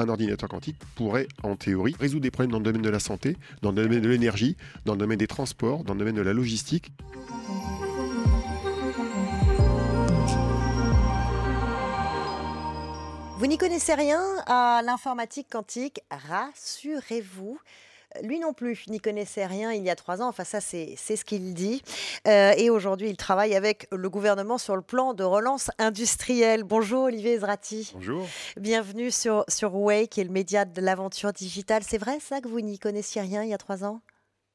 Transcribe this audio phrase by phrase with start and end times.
[0.00, 3.36] un ordinateur quantique pourrait, en théorie, résoudre des problèmes dans le domaine de la santé,
[3.62, 6.32] dans le domaine de l'énergie, dans le domaine des transports, dans le domaine de la
[6.32, 6.92] logistique.
[13.38, 14.20] Vous n'y connaissez rien?
[14.46, 17.60] À l'informatique quantique, rassurez-vous.
[18.22, 20.28] Lui non plus n'y connaissait rien il y a trois ans.
[20.28, 21.82] Enfin, ça, c'est ce qu'il dit.
[22.26, 26.64] Euh, et aujourd'hui, il travaille avec le gouvernement sur le plan de relance industrielle.
[26.64, 27.92] Bonjour, Olivier Ezrati.
[27.94, 28.26] Bonjour.
[28.56, 31.82] Bienvenue sur, sur Way, qui est le média de l'aventure digitale.
[31.86, 34.00] C'est vrai, ça, que vous n'y connaissiez rien il y a trois ans?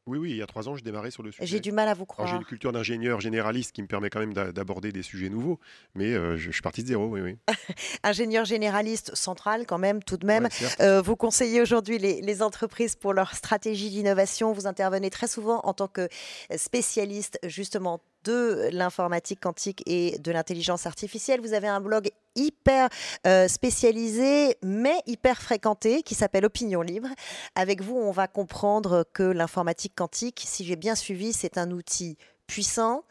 [0.06, 1.46] Oui, oui, il y a trois ans, je démarrais sur le sujet.
[1.46, 2.28] J'ai du mal à vous croire.
[2.28, 5.60] J'ai une culture d'ingénieur généraliste qui me permet quand même d'aborder des sujets nouveaux,
[5.96, 7.38] mais euh, je, suis parti de zéro, oui, oui.
[8.04, 10.50] ingénieur généraliste central quand même, tout de même.
[10.82, 14.52] Euh, vous conseillez aujourd'hui les, les, entreprises pour leur stratégie d'innovation.
[14.52, 16.10] Vous intervenez très souvent en tant que
[16.56, 21.42] spécialiste justement de l'informatique quantique et de l'intelligence artificielle.
[21.42, 22.90] Vous avez un blog hyper
[23.28, 27.10] euh, spécialisé, mais hyper fréquenté, qui s'appelle Opinion Libre.
[27.56, 32.18] Avec vous, on va comprendre que l'informatique quantique, si j'ai bien suivi, c'est un outil
[32.48, 33.04] puissant,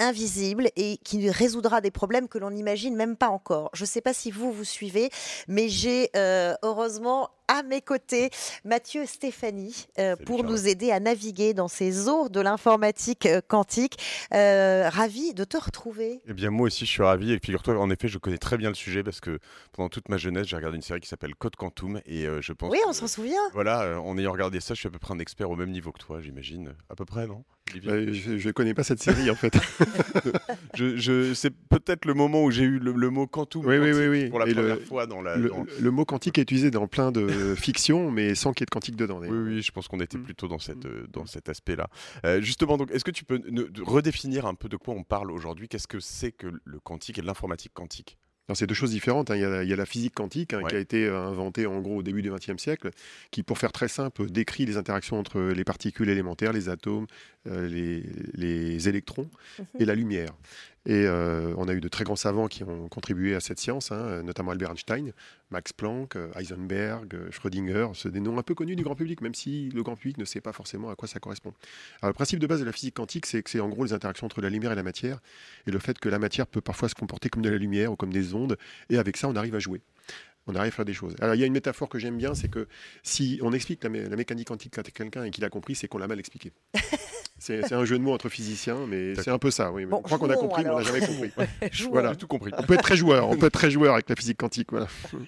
[0.00, 3.70] invisible et qui résoudra des problèmes que l'on n'imagine même pas encore.
[3.74, 5.10] Je ne sais pas si vous vous suivez,
[5.46, 8.30] mais j'ai euh, heureusement à mes côtés
[8.64, 13.96] Mathieu Stéphanie euh, pour nous aider à naviguer dans ces eaux de l'informatique euh, quantique.
[14.30, 16.20] ravi de te retrouver.
[16.28, 18.68] Eh bien moi aussi je suis ravi et figure-toi en effet je connais très bien
[18.68, 19.40] le sujet parce que
[19.72, 22.70] pendant toute ma jeunesse j'ai regardé une série qui s'appelle Code Quantum et je pense
[22.70, 23.42] Oui on s'en souvient.
[23.52, 25.90] Voilà en ayant regardé ça je suis à peu près un expert au même niveau
[25.90, 27.44] que toi j'imagine à peu près non
[27.84, 29.56] bah, je ne connais pas cette série en fait.
[30.74, 34.38] je, c'est peut-être le moment où j'ai eu le, mot quantum oui, oui, oui, pour
[34.38, 35.36] la première fois dans la.
[35.36, 37.20] Le, mot quantique est utilisé dans plein de
[37.56, 39.20] fictions, mais sans qu'il y ait de quantique dedans.
[39.20, 40.22] Oui, oui, je pense qu'on était mm.
[40.22, 41.88] plutôt dans, cette, euh, dans cet aspect-là.
[42.24, 43.40] Euh, justement, donc, est-ce que tu peux
[43.82, 45.68] redéfinir un peu de quoi on parle aujourd'hui?
[45.68, 48.18] Qu'est-ce que c'est que le quantique et l'informatique quantique?
[48.54, 49.30] C'est deux choses différentes.
[49.30, 49.36] Hein.
[49.36, 52.02] Il, y a, la physique quantique hein, qui a été euh, inventée en gros au
[52.02, 52.90] début du XXe siècle,
[53.30, 57.06] qui, pour faire très simple, décrit les interactions entre les particules élémentaires, les atomes,
[57.46, 59.66] euh, les, électrons mhm.
[59.78, 60.30] et la lumière.
[60.86, 63.92] Et euh, on a eu de très grands savants qui ont contribué à cette science,
[63.92, 65.12] hein, notamment Albert Einstein,
[65.50, 69.68] Max Planck, Heisenberg, Schrödinger, c'est des noms un peu connus du grand public, même si
[69.70, 71.52] le grand public ne sait pas forcément à quoi ça correspond.
[72.00, 73.92] Alors, le principe de base de la physique quantique, c'est que c'est en gros les
[73.92, 75.20] interactions entre la lumière et la matière,
[75.66, 77.96] et le fait que la matière peut parfois se comporter comme de la lumière ou
[77.96, 78.56] comme des ondes,
[78.88, 79.82] et avec ça, on arrive à jouer
[80.46, 81.14] on arrive à faire des choses.
[81.20, 82.66] Alors il y a une métaphore que j'aime bien, c'est que
[83.02, 86.08] si on explique la, mécanique quantique à quelqu'un et qu'il a compris, c'est qu'on l'a
[86.08, 86.52] mal expliqué.
[87.40, 89.72] c'est un jeu de mots entre physiciens, mais c'est un peu ça.
[89.72, 89.86] Oui.
[89.90, 91.32] on croit qu'on a compris, mais on n'a jamais compris.
[91.90, 92.52] voilà, tout compris.
[92.56, 94.70] On peut être très joueur, on peut être très joueur avec la physique quantique.
[94.70, 94.86] Voilà.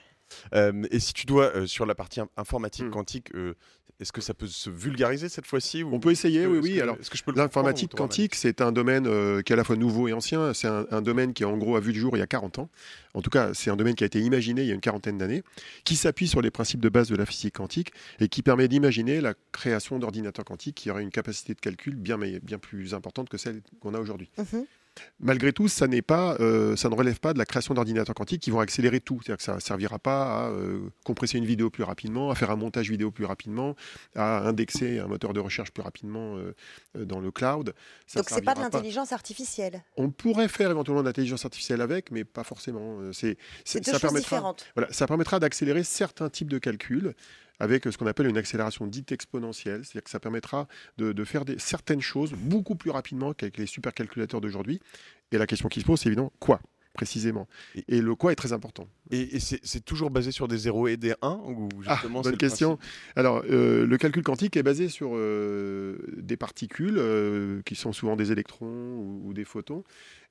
[0.54, 2.90] Euh, et si tu dois, euh, sur la partie informatique hmm.
[2.90, 3.54] quantique, euh,
[4.02, 6.80] est-ce que ça peut se vulgariser cette fois-ci On peut essayer, oui, oui.
[6.80, 6.96] Alors,
[7.34, 9.04] l'informatique quantique, c'est un domaine
[9.42, 10.52] qui est à la fois nouveau et ancien.
[10.54, 12.68] C'est un, domaine qui, en gros, a vu le jour il y a 40 ans.
[13.14, 15.18] En tout cas, c'est un domaine qui a été imaginé il y a une quarantaine
[15.18, 15.42] d'années,
[15.84, 19.20] qui s'appuie sur les principes de base de la physique quantique et qui permet d'imaginer
[19.20, 23.38] la création d'ordinateurs quantiques qui auraient une capacité de calcul bien, bien plus importante que
[23.38, 24.30] celle qu'on a aujourd'hui.
[24.38, 24.66] Mhm.
[25.20, 28.50] Malgré tout, ça, pas, euh, ça ne relève pas de la création d'ordinateurs quantiques qui
[28.50, 29.20] vont accélérer tout.
[29.22, 32.50] C'est-à-dire que ça ne servira pas à euh, compresser une vidéo plus rapidement, à faire
[32.50, 33.76] un montage vidéo plus rapidement,
[34.14, 36.54] à indexer un moteur de recherche plus rapidement euh,
[36.94, 37.74] dans le cloud.
[38.14, 42.10] Donc ce n'est pas de l'intelligence artificielle On pourrait faire éventuellement de l'intelligence artificielle avec,
[42.10, 42.98] mais pas forcément.
[43.12, 43.36] C'est
[43.74, 44.66] deux ça choses différentes.
[44.74, 47.14] Voilà, ça permettra d'accélérer certains types de calculs
[47.62, 50.66] avec ce qu'on appelle une accélération dite exponentielle, c'est-à-dire que ça permettra
[50.98, 54.80] de, faire des, certaines choses beaucoup plus rapidement qu'avec les supercalculateurs d'aujourd'hui.
[55.30, 56.60] Et la question qui se pose, c'est évidemment quoi
[56.92, 57.48] précisément?
[57.88, 58.86] Et, le quoi est très important.
[59.10, 62.78] Et, c'est toujours basé sur des 0 et des 1 ou ah, Bonne question.
[63.16, 68.16] Alors, euh, le calcul quantique est basé sur euh, des particules euh, qui sont souvent
[68.16, 69.84] des électrons ou des photons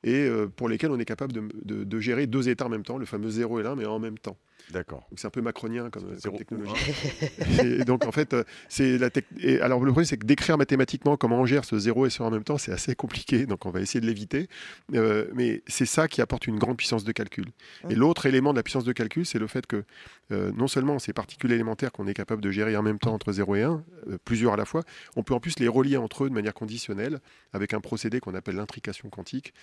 [0.03, 3.05] et pour lesquels on est capable de, de, gérer deux états en même temps, le
[3.05, 4.37] fameux 0 et l'1, mais en même temps.
[4.71, 5.07] D'accord.
[5.15, 6.73] C'est un peu macronien comme, technologie.
[7.63, 8.35] et donc en fait,
[8.69, 12.05] c'est la et alors le problème c'est que d'écrire mathématiquement comment on gère ce 0
[12.05, 13.45] et ce en même temps, c'est assez compliqué.
[13.45, 14.47] Donc on va essayer de l'éviter.
[14.93, 17.45] Euh, mais c'est ça qui apporte une grande puissance de calcul.
[17.89, 19.83] Et l'autre élément de la puissance de calcul, c'est le fait que
[20.31, 23.31] euh, non seulement ces particules élémentaires qu'on est capable de gérer en même temps entre
[23.31, 24.83] 0 et 1, euh, plusieurs à la fois,
[25.15, 27.19] on peut en plus les relier entre eux de manière conditionnelle
[27.53, 29.53] avec un procédé qu'on appelle l'intrication quantique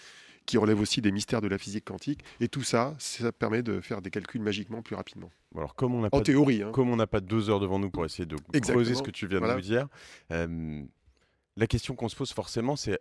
[0.49, 2.21] qui relève aussi des mystères de la physique quantique.
[2.41, 5.31] Et tout ça, ça permet de faire des calculs magiquement plus rapidement.
[5.55, 6.71] Alors, comme on n'a pas, théorie, hein.
[6.73, 9.27] comme on n'a pas deux heures devant nous pour essayer de creuser ce que tu
[9.27, 9.89] viens de nous dire,
[10.33, 10.83] euh,
[11.57, 12.99] la question qu'on se pose forcément, c'est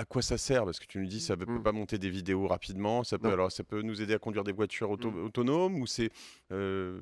[0.00, 0.64] à quoi ça sert?
[0.64, 1.62] Parce que tu nous dis ça ne peut mm.
[1.62, 3.04] pas monter des vidéos rapidement.
[3.04, 5.24] Ça peut, alors, ça peut nous aider à conduire des voitures mm.
[5.24, 6.10] autonomes ou c'est
[6.52, 7.00] euh,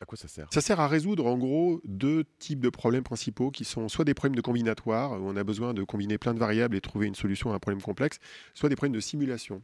[0.00, 0.46] à quoi ça sert?
[0.52, 4.14] Ça sert à résoudre en gros deux types de problèmes principaux qui sont soit des
[4.14, 7.16] problèmes de combinatoire, où on a besoin de combiner plein de variables et trouver une
[7.16, 8.20] solution à un problème complexe,
[8.54, 9.62] soit des problèmes de simulation.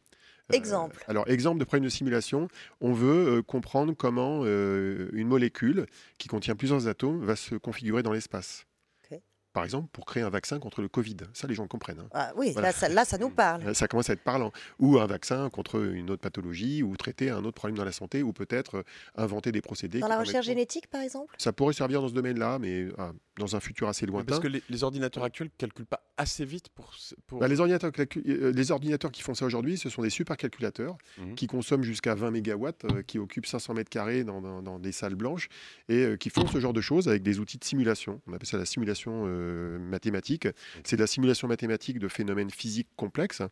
[0.53, 1.05] exemple.
[1.07, 2.49] alors, exemple de problème de simulation,
[2.81, 5.87] on veut comprendre comment une molécule
[6.19, 8.67] qui contient plusieurs atomes va se configurer dans l'espace
[9.57, 11.17] par exemple, pour créer un vaccin contre le Covid.
[11.33, 12.01] Ça, les gens comprennent.
[12.01, 12.09] Hein.
[12.13, 13.75] Ah, oui, là, ça, nous parle.
[13.75, 14.53] Ça commence à être parlant.
[14.81, 18.23] Ou un vaccin contre une autre pathologie, ou traiter un autre problème dans la santé,
[18.23, 18.83] ou peut-être euh,
[19.17, 20.01] inventer des procédés.
[20.01, 21.35] Dans la recherche génétique, par exemple?
[21.39, 24.27] Ça pourrait servir dans ce domaine-là, mais ah, dans un futur assez lointain.
[24.27, 26.93] Parce que les, ordinateurs actuels ne calculent pas assez vite pour...
[27.41, 31.35] Bah, les, ordinateurs, euh, les ordinateurs qui font ça aujourd'hui, ce sont des supercalculateurs mmh.
[31.35, 35.49] qui consomment jusqu'à 20 mégawatts, euh, qui occupent 500 mètres carrés dans, des salles blanches,
[35.89, 38.21] et qui font ce genre de choses avec des outils de simulation.
[38.27, 39.25] On appelle ça la simulation
[39.81, 40.49] mathématique
[40.85, 43.43] c'est de la simulation mathématique de phénomènes physiques complexes.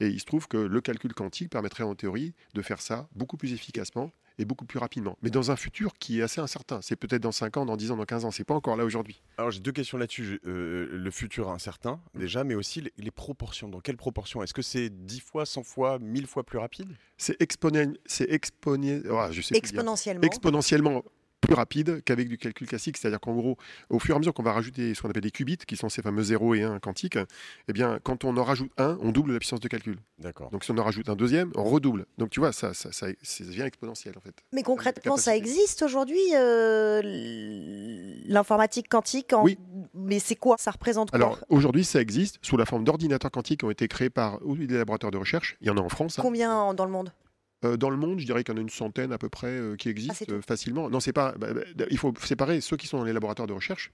[0.00, 3.36] Et il se trouve que le calcul quantique permettrait en théorie de faire ça beaucoup
[3.36, 5.16] plus efficacement et beaucoup plus rapidement.
[5.22, 6.80] Mais dans un futur qui est assez incertain.
[6.82, 8.30] C'est peut-être dans 5 ans, dans 10 ans, dans 15 ans.
[8.30, 9.22] C'est pas encore là aujourd'hui.
[9.38, 10.40] Alors j'ai deux questions là-dessus.
[10.44, 13.68] Euh, le futur incertain, déjà, mais aussi les, proportions.
[13.68, 16.88] Dans quelle proportion Est-ce que c'est 10 fois, 100 fois, 1000 fois plus rapide?
[17.16, 17.96] C'est exponentiel.
[18.06, 18.26] C'est
[19.08, 20.22] oh, exponentiellement.
[20.22, 21.04] Exponentiellement
[21.44, 22.96] plus rapide qu'avec du calcul classique.
[22.96, 23.56] C'est-à-dire qu'en gros,
[23.90, 25.88] au fur et à mesure qu'on va rajouter ce qu'on appelle des qubits, qui sont
[25.88, 27.18] ces fameux 0 et 1 quantiques,
[27.68, 29.98] eh bien, quand on en rajoute un, on double la puissance de calcul.
[30.18, 30.50] D'accord.
[30.50, 32.06] Donc si on en rajoute un deuxième, on redouble.
[32.18, 33.06] Donc tu vois, ça, ça, ça,
[33.40, 34.34] devient exponentiel en fait.
[34.52, 37.00] Mais concrètement, ça existe aujourd'hui, euh,
[38.26, 39.44] l'informatique quantique en...
[39.44, 39.58] Oui.
[39.94, 40.56] Mais c'est quoi?
[40.58, 41.16] Ça représente quoi?
[41.16, 44.78] Alors aujourd'hui, ça existe sous la forme d'ordinateurs quantiques qui ont été créés par des
[44.78, 45.56] laboratoires de recherche.
[45.60, 46.18] Il y en a en France.
[46.18, 46.22] Hein.
[46.22, 47.12] Combien dans le monde?
[47.76, 49.76] Dans le monde, je dirais qu'il y en a une centaine à peu près euh,
[49.76, 50.90] qui ah, existent euh, facilement.
[50.90, 51.34] Non, c'est pas.
[51.38, 53.92] Bah, bah, il faut séparer ceux qui sont dans les laboratoires de recherche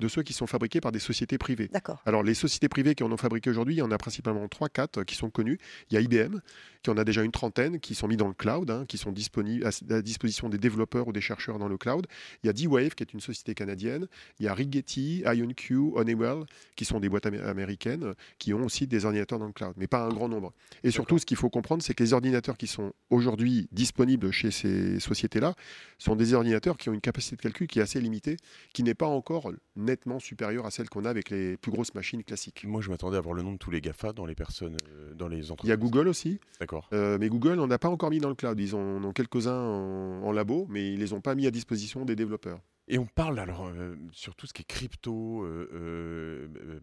[0.00, 1.68] de ceux qui sont fabriqués par des sociétés privées.
[1.72, 2.02] D'accord.
[2.06, 5.04] Alors les sociétés privées qui en ont fabriqué aujourd'hui, il y en a principalement 3-4
[5.04, 5.58] qui sont connues.
[5.90, 6.40] Il y a IBM,
[6.82, 9.12] qui en a déjà une trentaine, qui sont mis dans le cloud, hein, qui sont
[9.12, 12.06] disponibles à la disposition des développeurs ou des chercheurs dans le cloud.
[12.42, 14.08] Il y a D-Wave, qui est une société canadienne.
[14.38, 16.44] Il y a Rigetti, IonQ, Honeywell,
[16.76, 20.04] qui sont des boîtes américaines, qui ont aussi des ordinateurs dans le cloud, mais pas
[20.04, 20.52] un grand nombre.
[20.82, 24.50] Et surtout, ce qu'il faut comprendre, c'est que les ordinateurs qui sont aujourd'hui disponibles chez
[24.50, 25.54] ces sociétés-là
[25.98, 28.36] sont des ordinateurs qui ont une capacité de calcul qui est assez limitée,
[28.72, 29.52] qui n'est pas encore
[29.90, 32.64] nettement supérieure à celle qu'on a avec les plus grosses machines classiques.
[32.64, 35.14] Moi, je m'attendais à voir le nom de tous les GAFA dans les personnes, euh,
[35.14, 35.68] dans les entreprises.
[35.68, 36.40] Il y a Google aussi.
[36.60, 36.88] D'accord.
[36.92, 38.58] Euh, mais Google, on n'a pas encore mis dans le cloud.
[38.58, 42.16] Ils en ont quelques-uns en, labo, mais ils les ont pas mis à disposition des
[42.16, 42.60] développeurs.
[42.88, 45.46] Et on parle alors euh, sur tout ce qui est crypto,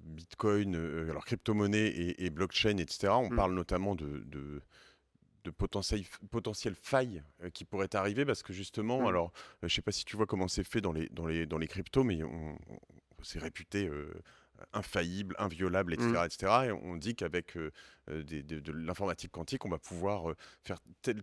[0.04, 0.75] Bitcoin,
[1.09, 3.09] alors crypto-monnaie et, blockchain, etc.
[3.09, 3.36] On mm.
[3.36, 4.62] parle notamment de, de
[5.48, 7.24] de potentielles, failles
[7.54, 9.07] qui pourraient arriver parce que justement, mm.
[9.07, 9.31] alors
[9.63, 11.68] je sais pas si tu vois comment c'est fait dans les, dans les, dans les
[11.68, 12.57] cryptos, mais on,
[13.24, 13.90] c'est réputé
[14.74, 16.10] infaillible, inviolable, etc.
[16.10, 16.25] Mmh.
[16.25, 16.54] etc.
[16.68, 17.72] Et on dit qu'avec euh,
[18.10, 20.78] euh, de, l'informatique quantique, on va pouvoir euh, faire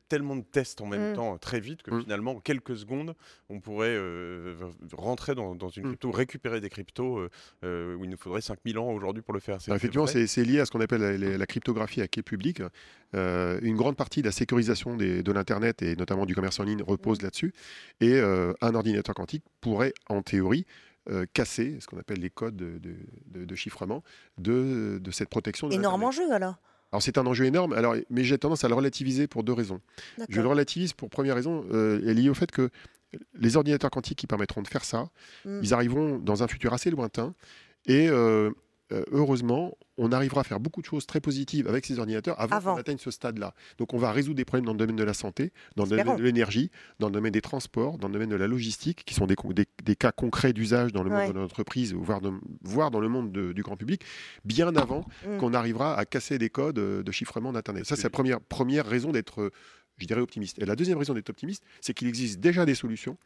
[0.08, 1.16] tellement de tests en même mmh.
[1.16, 2.02] temps très vite que mmh.
[2.02, 3.14] finalement, en quelques secondes,
[3.48, 3.98] on pourrait
[4.92, 7.24] rentrer dans, une crypto, récupérer des cryptos
[7.62, 9.58] où il nous faudrait 5000 ans aujourd'hui pour le faire.
[9.68, 12.62] Bah, effectivement, c'est lié à ce qu'on appelle la, cryptographie à quai public.
[13.12, 17.22] une grande partie de la sécurisation de l'Internet et notamment du commerce en ligne repose
[17.22, 17.52] là-dessus.
[18.00, 20.66] Et un ordinateur quantique pourrait, en théorie,
[21.10, 24.02] euh, casser ce qu'on appelle les codes de, chiffrement
[24.38, 25.70] de, cette protection.
[25.70, 26.56] Énorme enjeu alors
[26.92, 29.80] alors c'est un enjeu énorme, alors, mais j'ai tendance à le relativiser pour deux raisons.
[30.28, 32.70] Je le relativise pour première raison, euh, elle est liée au fait que
[33.34, 35.08] les ordinateurs quantiques qui permettront de faire ça,
[35.44, 35.58] hmm.
[35.60, 37.34] ils arriveront dans un futur assez lointain,
[37.86, 38.52] et euh,
[38.92, 42.74] euh, heureusement, on arrivera à faire beaucoup de choses très positives avec ces ordinateurs avant,
[42.74, 43.54] qu'on atteigne ce stade-là.
[43.78, 46.16] Donc on va résoudre des problèmes dans le domaine de la santé, dans le domaine
[46.16, 49.26] de l'énergie, dans le domaine des transports, dans le domaine de la logistique, qui sont
[49.26, 49.36] des,
[49.84, 52.20] des, cas concrets d'usage dans le monde de l'entreprise, voire,
[52.62, 54.04] voire dans le monde du grand public,
[54.44, 55.38] bien avant mm.
[55.38, 57.86] qu'on arrivera à casser des codes de chiffrement d'Internet.
[57.86, 59.50] Ça, c'est la première, première raison d'être,
[59.96, 60.58] je dirais, optimiste.
[60.60, 63.16] Et la deuxième raison d'être optimiste, c'est qu'il existe déjà des solutions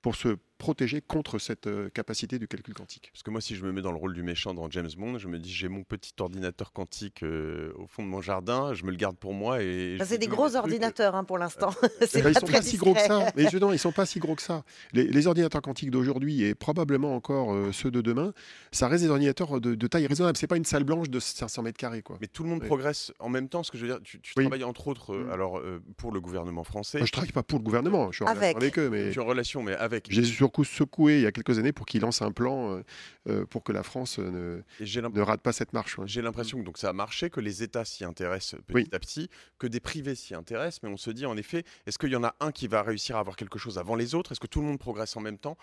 [0.00, 3.10] pour se protéger contre cette euh, capacité du calcul quantique.
[3.12, 5.18] Parce que moi, si je me mets dans le rôle du méchant dans James Bond,
[5.18, 8.84] je me dis j'ai mon petit ordinateur quantique euh, au fond de mon jardin, je
[8.84, 9.96] me le garde pour moi et.
[9.98, 11.70] Bah, c'est des gros ordinateurs hein, pour l'instant.
[12.18, 13.30] Ben, ils sont pas si gros que ça.
[13.36, 14.64] Mais je, non, ils sont pas si gros que ça.
[14.92, 18.32] Les, ordinateurs quantiques d'aujourd'hui et probablement encore euh, ceux de demain,
[18.72, 20.36] ça reste des ordinateurs de, taille raisonnable.
[20.36, 22.18] C'est pas une salle blanche de 500 mètres carrés, quoi.
[22.20, 23.62] Mais tout le monde progresse en même temps.
[23.62, 25.30] Ce que je veux dire, tu, travailles entre autres, mm.
[25.30, 25.62] alors
[25.96, 26.98] pour le gouvernement français.
[27.00, 28.10] Je je travaille pas pour le gouvernement.
[28.10, 29.06] Je suis en relation avec eux, mais.
[29.06, 30.06] Je suis en relation, mais avec.
[30.10, 32.82] J'ai surtout secoué a quelques années pour qu'il lance un plan euh,
[33.28, 35.98] euh, pour que la France euh, ne, ne rate pas cette marche.
[36.06, 39.28] J'ai l'impression que donc ça a marché, que les États s'y intéressent petit à petit,
[39.58, 42.24] que des privés s'y intéressent, mais on se dit en effet, est-ce qu'il y en
[42.24, 44.32] a un qui va réussir à avoir quelque chose avant les autres?
[44.32, 45.56] Est-ce que tout le monde progresse en même temps?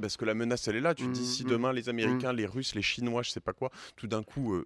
[0.00, 0.94] Parce que la menace, elle est là.
[0.94, 2.36] Tu te dis, si mmh, demain les mmh, Américains, mmh.
[2.36, 4.62] les Russes, les Chinois, je sais pas quoi, tout d'un coup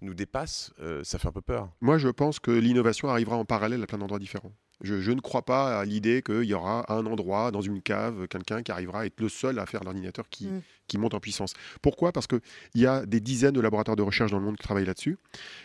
[0.00, 0.72] nous dépassent,
[1.02, 1.70] ça fait un peu peur.
[1.80, 5.42] Moi, je pense que l'innovation arrivera en parallèle à plein d'endroits différents Je, ne crois
[5.42, 9.06] pas à l'idée qu'il y aura un endroit, dans une cave, quelqu'un qui arrivera à
[9.06, 10.62] être le seul à faire l'ordinateur qui, mm.
[10.86, 11.54] qui monte en puissance.
[11.82, 12.12] Pourquoi?
[12.12, 12.40] Parce qu'il
[12.76, 15.18] y a des dizaines de laboratoires de recherche dans le monde qui travaillent là-dessus.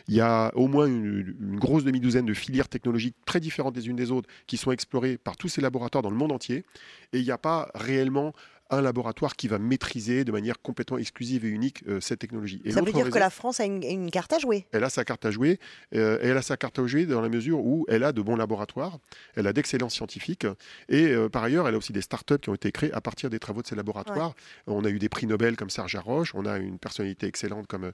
[0.08, 3.88] Il y a au moins une, une grosse demi-douzaine de filières technologiques très différentes les
[3.88, 6.65] unes des autres qui sont explorées par tous ces laboratoires dans le monde entier.
[7.13, 8.34] Et il n'y a pas réellement
[8.77, 12.62] un laboratoire qui va maîtriser de manière complètement exclusive et unique euh, cette technologie.
[12.65, 15.06] Et ça veut dire que la France a une, carte à jouer Elle a sa
[15.06, 15.60] carte à jouer,
[15.96, 18.22] euh, et elle a sa carte à jouer dans la mesure où elle a de
[18.22, 19.00] bons laboratoires,
[19.36, 20.48] elle a d'excellents scientifiques,
[20.89, 23.30] et euh, par ailleurs, elle a aussi des startups qui ont été créées à partir
[23.30, 24.34] des travaux de ces laboratoires.
[24.68, 27.92] On a eu des prix Nobel comme Serge Roche, on a une personnalité excellente comme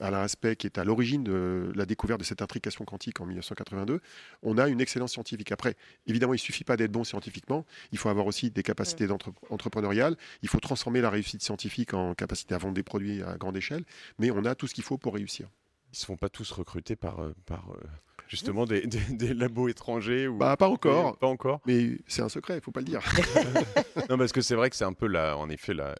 [0.00, 4.00] Alain Aspect qui est à l'origine de la découverte de cette intrication quantique en 1982.
[4.42, 5.52] On a une excellence scientifique.
[5.52, 5.76] Après,
[6.06, 9.06] évidemment, il ne suffit pas d'être bon scientifiquement, il faut avoir aussi des capacités
[10.42, 13.84] il faut transformer la réussite scientifique en capacité à vendre des produits à grande échelle,
[14.18, 15.48] mais on a tout ce qu'il faut pour réussir.
[15.88, 17.80] Ils ne se font pas tous recruter par, euh, par euh,
[18.28, 18.82] justement des,
[19.34, 20.38] labos étrangers ou...
[20.38, 21.18] Bah, pas encore.
[21.18, 21.60] Pas encore.
[21.66, 23.02] Mais c'est un secret, il ne faut pas le dire.
[24.08, 25.94] non, parce que c'est vrai que c'est un peu, la, en effet, la,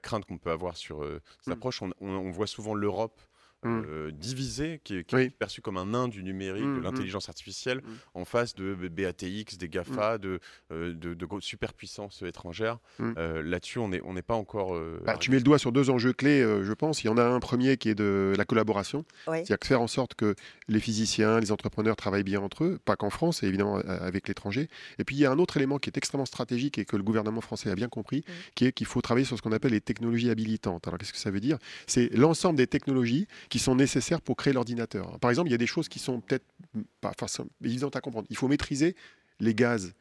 [0.00, 1.52] crainte qu'on peut avoir sur euh, cette mm.
[1.52, 1.82] approche.
[2.00, 3.20] on, voit souvent l'Europe
[3.64, 3.82] Mmh.
[3.88, 6.82] Euh, divisé, qui est, perçu comme un nain du numérique, mmh, de mmh.
[6.84, 7.82] l'intelligence artificielle,
[8.14, 10.38] en face de BATX, des GAFA, de,
[10.70, 12.78] euh, de, de, superpuissances étrangères.
[13.00, 14.80] Euh, là-dessus, on n'est on pas encore.
[15.04, 17.02] Bah, tu mets le doigt sur deux enjeux clés, je pense.
[17.02, 20.14] Il y en a un premier qui est de la collaboration, c'est-à-dire faire en sorte
[20.14, 20.36] que
[20.68, 24.68] les physiciens, les entrepreneurs travaillent bien entre eux, pas qu'en France, et évidemment avec l'étranger.
[24.98, 27.02] Et puis il y a un autre élément qui est extrêmement stratégique et que le
[27.02, 28.24] gouvernement français a bien compris,
[28.54, 30.86] qui est qu'il faut travailler sur ce qu'on appelle les technologies habilitantes.
[30.86, 31.58] Alors qu'est-ce que ça veut dire?
[31.86, 35.18] C'est l'ensemble des technologies qui sont nécessaires pour créer l'ordinateur.
[35.20, 36.44] Par exemple, il y a des choses qui sont peut-être
[37.00, 37.12] pas
[37.64, 38.26] évidentes à comprendre.
[38.30, 38.94] Il faut maîtriser
[39.40, 39.94] les gaz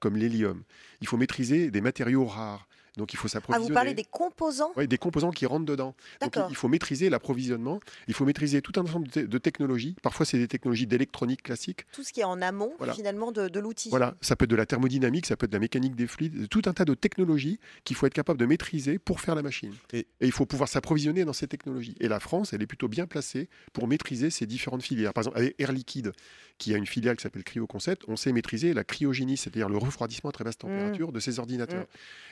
[0.00, 0.62] comme l'hélium.
[1.00, 2.68] Il faut maîtriser des matériaux rares.
[2.96, 3.66] Donc il faut s'approvisionner.
[3.66, 5.94] Ah, vous parlez des composants Oui, des composants qui rentrent dedans.
[6.20, 9.96] Donc il faut maîtriser l'approvisionnement, il faut maîtriser tout un ensemble de, technologies.
[10.02, 11.86] Parfois, c'est des technologies d'électronique classique.
[11.92, 13.90] Tout ce qui est en amont, finalement, de, l'outil.
[13.90, 16.48] Voilà, ça peut être de la thermodynamique, ça peut être de la mécanique des fluides,
[16.48, 19.72] tout un tas de technologies qu'il faut être capable de maîtriser pour faire la machine.
[19.92, 21.94] Et, il faut pouvoir s'approvisionner dans ces technologies.
[22.00, 25.12] Et la France, elle est plutôt bien placée pour maîtriser ces différentes filières.
[25.12, 26.12] Par exemple, avec Air Liquide,
[26.58, 29.76] qui a une filiale qui s'appelle Cryo Concept, on sait maîtriser la cryogénie, c'est-à-dire le
[29.76, 31.12] refroidissement à très basse température mmh.
[31.12, 31.86] de ces ordinateurs.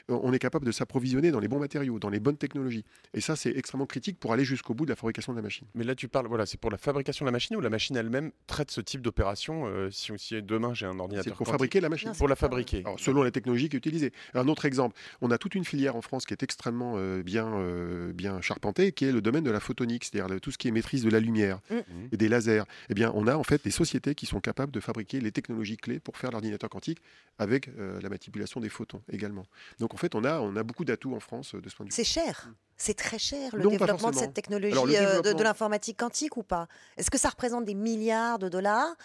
[0.08, 0.14] Mmh.
[0.22, 2.84] On est capable de s'approvisionner dans les bons matériaux, dans les bonnes technologies.
[3.14, 5.66] Et ça, c'est extrêmement critique pour aller jusqu'au bout de la fabrication de la machine.
[5.74, 7.96] Mais là, tu parles, voilà, c'est pour la fabrication de la machine ou la machine
[7.96, 11.80] elle-même traite ce type d'opération euh, si, si, demain j'ai un ordinateur C'est pour fabriquer
[11.80, 12.12] la machine.
[12.16, 12.84] pour la fabriquer.
[12.98, 14.12] selon la technologie qui est utilisée.
[14.34, 17.48] Un autre exemple, on a toute une filière en France qui est extrêmement euh, bien,
[17.54, 20.72] euh, bien charpentée, qui est le domaine de la photonique, c'est-à-dire tout ce qui est
[20.72, 21.74] maîtrise de la lumière mmh.
[22.12, 22.64] et des lasers.
[22.90, 25.76] Eh bien, on a en fait des sociétés qui sont capables de fabriquer les technologies
[25.76, 26.98] clés pour faire l'ordinateur quantique
[27.38, 29.46] avec la manipulation des photons également.
[29.78, 31.90] Donc en fait, on a, on a beaucoup d'atouts en France de ce point de
[31.90, 31.94] vue.
[31.94, 32.48] C'est cher.
[32.48, 32.54] Mm.
[32.76, 36.66] C'est très cher le développement de cette technologie euh, de, l'informatique quantique ou pas?
[36.96, 38.96] Est-ce que ça représente des milliards de dollars?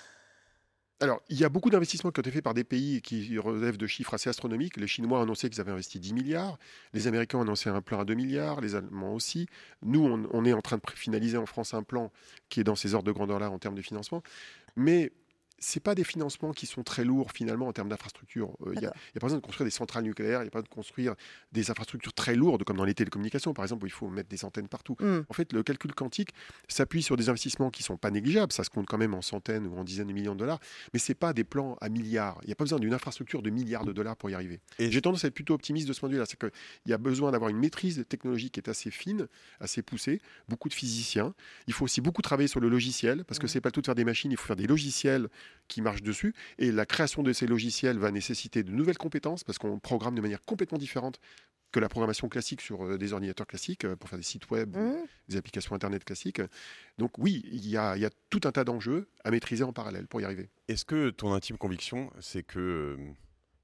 [1.00, 3.78] Alors, il y a beaucoup d'investissements qui ont été faits par des pays qui relèvent
[3.78, 4.78] de chiffres assez astronomiques.
[4.78, 6.58] Les Chinois ont annoncé qu'ils avaient investi 10 milliards.
[6.94, 8.62] Les Américains ont annoncé un plan à 2 milliards.
[8.62, 9.46] Les Allemands aussi.
[9.84, 12.12] Nous, on, on est en train de finaliser en France un plan
[12.50, 14.24] qui est dans ces ordres de grandeur-là en termes de financement.
[14.76, 15.12] Mais
[15.60, 18.56] c'est pas des financements qui sont très lourds finalement en termes d'infrastructures.
[18.66, 20.62] Euh, il n'y a, pas besoin de construire des centrales nucléaires, il n'y a pas
[20.62, 21.16] de construire
[21.52, 24.46] des infrastructures très lourdes comme dans les télécommunications par exemple où il faut mettre des
[24.46, 24.96] antennes partout.
[25.00, 25.20] Mm.
[25.28, 26.30] En fait, le calcul quantique
[26.68, 29.68] s'appuie sur des investissements qui sont pas négligeables, ça se compte quand même en centaines
[29.68, 30.60] ou en dizaines de millions de dollars,
[30.94, 32.38] mais c'est pas des plans à milliards.
[32.44, 34.60] Il n'y a pas besoin d'une infrastructure de milliards de dollars pour y arriver.
[34.80, 36.52] Et j'ai tendance à être plutôt optimiste de ce point de vue-là, c'est qu'il
[36.86, 39.28] y a besoin d'avoir une maîtrise technologique qui est assez fine,
[39.60, 41.34] assez poussée, beaucoup de physiciens.
[41.68, 43.50] Il faut aussi beaucoup travailler sur le logiciel parce que mm.
[43.50, 45.28] c'est pas tout de faire des machines, il faut faire des logiciels
[45.68, 49.58] qui marchent dessus et la création de ces logiciels va nécessiter de nouvelles compétences parce
[49.58, 51.20] qu'on programme de manière complètement différente
[51.72, 54.76] que la programmation classique sur euh, des ordinateurs classiques euh, pour faire des sites web,
[54.76, 54.96] mmh.
[55.28, 56.42] des applications Internet classiques.
[56.98, 57.98] Donc oui, il y, a,
[58.30, 60.50] tout un tas d'enjeux à maîtriser en parallèle pour y arriver.
[60.68, 62.98] Est-ce que ton intime conviction, c'est que euh,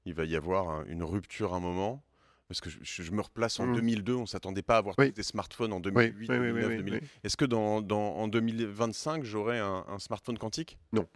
[0.04, 2.04] il va y avoir une rupture à un moment?
[2.48, 4.16] Parce que je, me replace en 2002, mmh.
[4.16, 7.00] on ne s'attendait pas à avoir des smartphones en 2008, 2009, 2000.
[7.24, 10.78] Est-ce que dans, en 2025, j'aurai un smartphone quantique?
[10.92, 11.08] Non.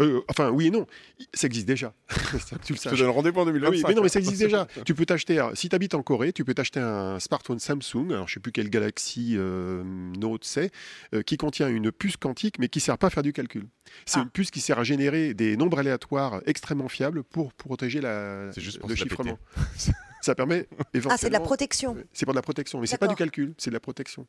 [0.00, 0.86] Euh, enfin, oui et non.
[1.34, 1.94] Ça existe déjà.
[2.64, 3.72] tu le Je te donne rendez-vous en 2025.
[3.72, 4.66] oui, mais non, mais ça existe déjà.
[4.84, 8.28] tu peux t'acheter, si tu habites en Corée, tu peux t'acheter un smartphone Samsung, alors
[8.28, 10.70] je sais plus quel Galaxy euh, Note c'est,
[11.14, 13.66] euh, qui contient une puce quantique, mais qui sert pas à faire du calcul.
[14.06, 14.22] C'est ah.
[14.22, 18.94] une puce qui sert à générer des nombres aléatoires extrêmement fiables pour, protéger la, le
[18.94, 19.38] chiffrement.
[20.22, 21.10] ça permet éventuellement.
[21.10, 21.96] Ah, c'est de la protection.
[22.12, 24.26] C'est pour de la protection, mais c'est pas du calcul, c'est de la protection.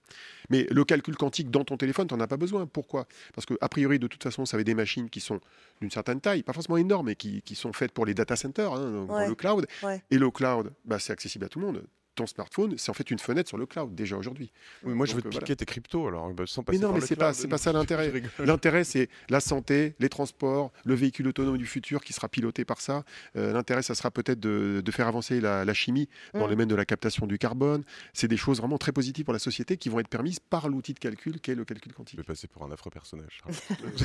[0.50, 2.66] Mais le calcul quantique dans ton téléphone, tu n'en as pas besoin.
[2.66, 3.08] Pourquoi?
[3.34, 5.40] Parce que a priori, de toute façon, ça avait des machines qui sont
[5.82, 8.74] d'une certaine taille, pas forcément énormes, mais qui, qui, sont faites pour les data centers,
[8.74, 9.68] hein, le cloud.
[10.12, 11.84] Et le cloud, bah, c'est accessible à tout le monde
[12.16, 14.52] ton smartphone, c'est en fait une fenêtre sur le cloud déjà aujourd'hui.
[14.84, 17.02] Oui, moi, je veux te piquer tes cryptos alors, bah, sans passer mais non, mais
[17.02, 18.12] c'est pas, c'est pas ça l'intérêt.
[18.40, 22.82] L'intérêt, c'est la santé, les transports, le véhicule autonome du futur qui sera piloté par
[22.82, 23.04] ça.
[23.36, 26.44] Euh, l'intérêt, ça sera peut-être de, de, faire avancer la, chimie dans mm.
[26.44, 27.84] le domaine de la captation du carbone.
[28.14, 30.94] C'est des choses vraiment très positives pour la société qui vont être permises par l'outil
[30.94, 32.18] de calcul qu'est le calcul quantique.
[32.18, 33.42] Je vais passer pour un affreux personnage.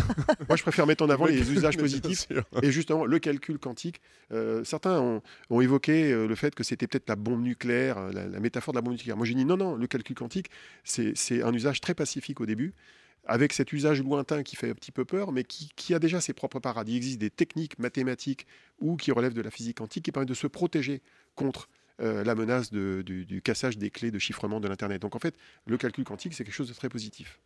[0.48, 2.28] moi, je préfère mettre en avant les usages positifs
[2.62, 4.00] et justement le calcul quantique.
[4.32, 8.40] Euh, certains ont, ont évoqué euh, le fait que c'était peut-être la bombe nucléaire, la,
[8.40, 9.16] métaphore de la bombe nucléaire.
[9.16, 10.50] Moi, j'ai dit non, non, le calcul quantique,
[10.84, 12.74] c'est un usage très pacifique au début,
[13.26, 16.32] avec cet usage lointain qui fait un petit peu peur, mais qui, a déjà ses
[16.32, 16.92] propres paradis.
[16.92, 18.46] Il existe des techniques mathématiques
[18.80, 21.02] ou qui relèvent de la physique quantique qui permettent de se protéger
[21.34, 21.68] contre
[22.00, 25.02] euh, la menace du, cassage des clés de chiffrement de l'Internet.
[25.02, 25.36] Donc en fait,
[25.66, 27.38] le calcul quantique, c'est quelque chose de très positif.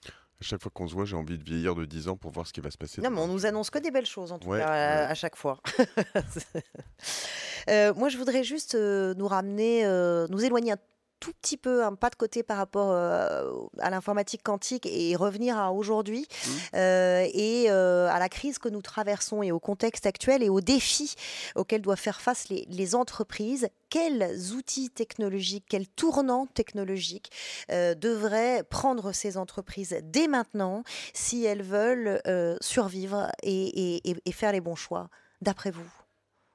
[0.42, 2.48] À chaque fois qu'on se voit, j'ai envie de vieillir de 10 ans pour voir
[2.48, 3.00] ce qui va se passer.
[3.00, 5.60] Non, mais on nous annonce que des belles choses, en tout cas, à, chaque fois.
[7.70, 9.84] Euh, moi, je voudrais juste euh, nous ramener,
[10.28, 10.78] nous éloigner un
[11.22, 15.56] tout petit peu un pas de côté par rapport euh, à l'informatique quantique et revenir
[15.56, 16.50] à aujourd'hui mmh.
[16.74, 20.60] euh, et euh, à la crise que nous traversons et au contexte actuel et aux
[20.60, 21.14] défis
[21.54, 23.68] auxquels doivent faire face les, entreprises.
[23.88, 27.30] Quels outils technologiques, quels tournants technologiques
[27.70, 30.82] devraient prendre ces entreprises dès maintenant
[31.14, 32.20] si elles veulent
[32.60, 35.08] survivre et faire les bons choix,
[35.40, 36.01] d'après vous?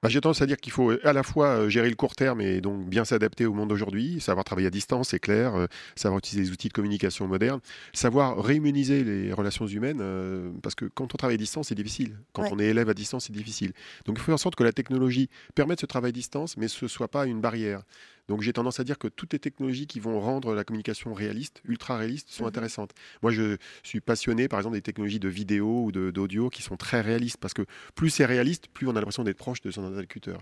[0.08, 2.40] Bah, j'ai tendance à dire qu'il faut à la fois euh, gérer le court terme
[2.40, 6.20] et donc bien s'adapter au monde d'aujourd'hui, savoir travailler à distance, c'est clair, euh, savoir
[6.20, 7.60] utiliser les outils de communication modernes,
[7.92, 12.16] savoir réimmuniser les relations humaines, euh, parce que quand on travaille à distance, c'est difficile.
[12.32, 13.74] Quand on est élève à distance, c'est difficile.
[14.06, 16.70] Donc il faut faire en sorte que la technologie permette ce travail à distance, mais
[16.70, 17.82] ce ne soit pas une barrière.
[18.28, 21.62] Donc j'ai tendance à dire que toutes les technologies qui vont rendre la communication réaliste,
[21.66, 22.50] ultra réaliste, sont mhm.
[22.50, 22.92] intéressantes.
[23.22, 27.02] Moi, je suis passionné, par exemple, des technologies de vidéo ou d'audio qui sont très
[27.02, 27.64] réalistes, parce que
[27.96, 30.42] plus c'est réaliste, plus on a l'impression d'être proche de son interlocuteur.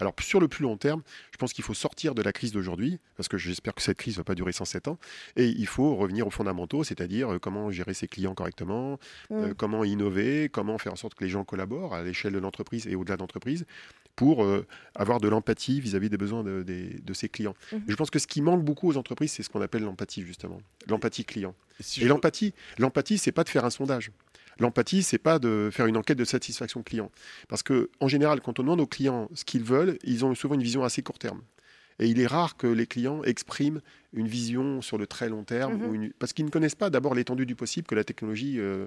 [0.00, 1.02] Alors sur le plus long terme,
[1.32, 4.14] je pense qu'il faut sortir de la crise d'aujourd'hui, parce que j'espère que cette crise
[4.14, 4.98] ne va pas durer 107 ans,
[5.36, 8.98] et il faut revenir aux fondamentaux, c'est-à-dire euh, comment gérer ses clients correctement,
[9.30, 9.54] euh, mm.
[9.54, 12.94] comment innover, comment faire en sorte que les gens collaborent à l'échelle de l'entreprise et
[12.94, 13.66] au-delà de l'entreprise,
[14.16, 17.54] pour euh, avoir de l'empathie vis-à-vis des besoins de, ses clients.
[17.72, 17.82] Mhm.
[17.88, 20.60] Je pense que ce qui manque beaucoup aux entreprises, c'est ce qu'on appelle l'empathie, justement.
[20.88, 21.54] L'empathie client.
[21.98, 24.10] Et, l'empathie, l'empathie, c'est pas de faire un sondage.
[24.58, 27.10] L'empathie, c'est pas de faire une enquête de satisfaction client.
[27.48, 30.54] Parce que, en général, quand on demande aux clients ce qu'ils veulent, ils ont souvent
[30.54, 31.42] une vision assez court terme.
[31.98, 33.80] Et il est rare que les clients expriment
[34.12, 36.12] une vision sur le très long terme, mhm.
[36.18, 38.86] parce qu'ils ne connaissent pas d'abord l'étendue du possible que la technologie euh,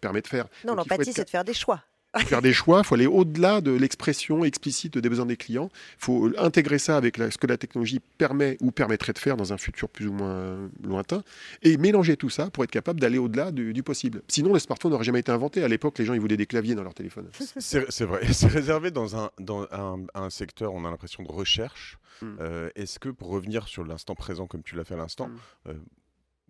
[0.00, 0.46] permet de faire.
[0.66, 1.82] Non, l'empathie, c'est de faire des choix
[2.18, 5.70] faire des choix, il faut aller au-delà de l'expression explicite des besoins des clients.
[5.72, 9.52] Il faut intégrer ça avec ce que la technologie permet ou permettrait de faire dans
[9.52, 11.22] un futur plus ou moins lointain,
[11.62, 14.22] et mélanger tout ça pour être capable d'aller au-delà du, possible.
[14.28, 15.62] Sinon, le smartphone n'aurait jamais été inventé.
[15.62, 17.28] À l'époque, les gens ils voulaient des claviers dans leur téléphone.
[17.58, 18.20] C'est vrai.
[18.32, 19.66] C'est réservé dans, un, dans
[20.14, 21.98] un, secteur, on a l'impression, de recherche.
[22.22, 22.36] Hmm.
[22.40, 25.68] Euh, est-ce que, pour revenir sur l'instant présent, comme tu l'as fait à l'instant, hmm.
[25.68, 25.74] euh,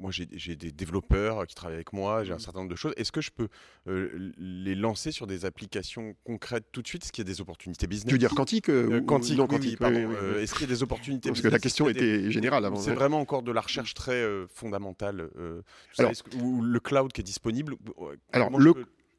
[0.01, 2.41] moi j'ai des développeurs qui travaillent avec moi, j'ai un mmh.
[2.41, 2.93] certain nombre de choses.
[2.97, 3.49] Est-ce que je peux
[3.89, 7.41] euh, les lancer sur des applications concrètes tout de suite Est-ce qu'il y a des
[7.41, 10.11] opportunités business Tu veux dire quantique euh, Quantique, non, quantique, pardon.
[10.11, 12.77] Euh, est-ce qu'il y a des opportunités Parce que la question était générale avant.
[12.77, 15.29] C'est vraiment encore de la recherche très fondamentale.
[15.99, 17.77] Alors, ou le cloud qui est disponible.
[18.33, 18.75] Alors, le,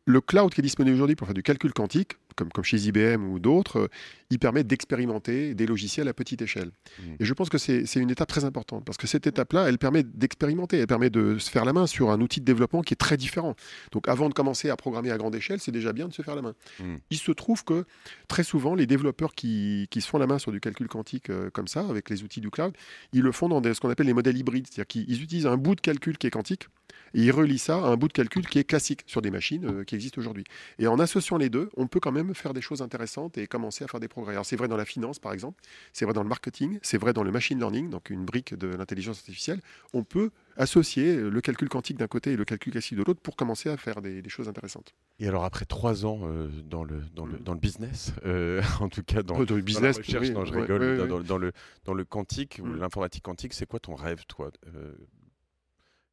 [0.06, 3.24] le cloud qui est disponible aujourd'hui pour faire du calcul quantique, comme, comme chez IBM
[3.24, 3.88] ou d'autres, euh,
[4.30, 6.72] il permet d'expérimenter des logiciels à petite échelle.
[7.00, 7.04] Mmh.
[7.20, 10.04] Et je pense que c'est une étape très importante, parce que cette étape-là, elle permet
[10.04, 12.98] d'expérimenter, elle permet de se faire la main sur un outil de développement qui est
[12.98, 13.56] très différent.
[13.92, 16.36] Donc avant de commencer à programmer à grande échelle, c'est déjà bien de se faire
[16.36, 16.56] la main.
[16.80, 16.96] Mmh.
[17.10, 17.86] Il se trouve que
[18.28, 21.50] très souvent, les développeurs qui, qui, se font la main sur du calcul quantique euh,
[21.50, 22.74] comme ça, avec les outils du cloud,
[23.14, 25.76] ils le font dans ce qu'on appelle les modèles hybrides, c'est-à-dire qu'ils utilisent un bout
[25.76, 26.68] de calcul qui est quantique,
[27.14, 29.66] et il relie ça à un bout de calcul qui est classique sur des machines
[29.66, 30.44] euh, qui existent aujourd'hui.
[30.80, 33.84] Et en associant les deux, on peut quand même faire des choses intéressantes et commencer
[33.84, 34.34] à faire des progrès.
[34.34, 35.62] Alors c'est vrai dans la finance par exemple,
[35.94, 38.68] c'est vrai dans le marketing, c'est vrai dans le machine learning, donc une brique de
[38.68, 39.62] l'intelligence artificielle.
[39.94, 43.36] On peut associer le calcul quantique d'un côté et le calcul classique de l'autre pour
[43.36, 44.94] commencer à faire des, choses intéressantes.
[45.20, 48.90] Et alors après trois ans euh, dans, le, dans, le, dans le business, euh, en
[48.90, 51.52] tout cas dans, le business, la recherche, je rigole, dans, le,
[51.86, 52.80] dans le quantique ou mm.
[52.80, 54.52] l'informatique quantique, c'est quoi ton rêve toi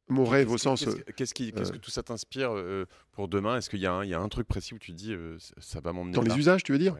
[0.09, 0.85] mon rêve au sens.
[1.15, 3.57] Qu'est-ce euh, que tout ça t'inspire euh, pour demain?
[3.57, 6.13] Est-ce qu'il y, y, a un truc précis où tu dis euh, ça va m'emmener
[6.13, 6.95] Dans les usages, tu veux dire?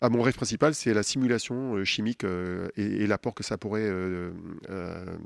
[0.00, 2.24] Ah, Mon rêve principal, c'est la simulation chimique
[2.76, 3.90] et, l'apport que ça pourrait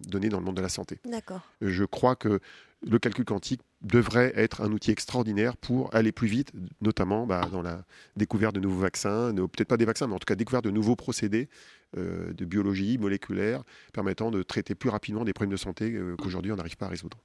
[0.06, 0.98] donner dans le monde de la santé.
[1.04, 1.40] D'accord.
[1.60, 2.40] Je crois que
[2.86, 7.62] le calcul quantique devrait être un outil extraordinaire pour aller plus vite, notamment bah, dans
[7.62, 7.84] la
[8.16, 10.96] découverte de nouveaux vaccins, peut-être pas des vaccins, mais en tout cas découverte de nouveaux
[10.96, 11.48] procédés
[11.96, 13.62] euh, de biologie moléculaire
[13.92, 16.90] permettant de traiter plus rapidement des problèmes de santé euh, qu'aujourd'hui on n'arrive pas à
[16.90, 17.18] résoudre.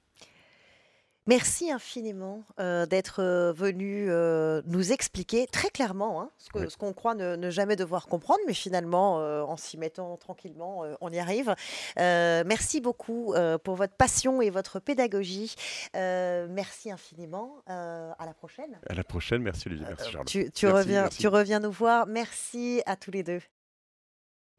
[1.26, 7.16] Merci infiniment euh, d'être euh, venu euh, nous expliquer très clairement hein, ce qu'on croit
[7.16, 11.56] ne, jamais devoir comprendre, mais finalement, en s'y mettant tranquillement, on y arrive.
[11.98, 13.34] merci beaucoup
[13.64, 15.56] pour votre passion et votre pédagogie.
[15.94, 17.56] merci infiniment.
[17.68, 18.78] à la prochaine.
[18.90, 19.42] À la prochaine.
[19.42, 19.86] Merci Olivier.
[19.88, 20.26] Merci Charles.
[20.26, 22.08] Tu, reviens, tu reviens nous voir.
[22.08, 23.42] Merci à tous les deux.